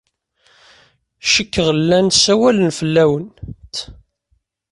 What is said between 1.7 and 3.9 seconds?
llan ssawalen fell-awent.